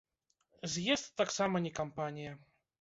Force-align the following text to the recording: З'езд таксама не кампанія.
З'езд 0.77 1.11
таксама 1.23 1.63
не 1.69 1.75
кампанія. 1.83 2.37